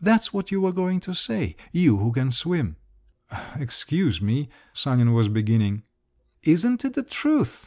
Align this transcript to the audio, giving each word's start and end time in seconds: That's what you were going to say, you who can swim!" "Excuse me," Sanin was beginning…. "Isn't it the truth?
That's 0.00 0.32
what 0.32 0.50
you 0.50 0.62
were 0.62 0.72
going 0.72 1.00
to 1.00 1.14
say, 1.14 1.54
you 1.70 1.98
who 1.98 2.10
can 2.10 2.30
swim!" 2.30 2.76
"Excuse 3.56 4.22
me," 4.22 4.48
Sanin 4.72 5.12
was 5.12 5.28
beginning…. 5.28 5.82
"Isn't 6.44 6.82
it 6.86 6.94
the 6.94 7.02
truth? 7.02 7.64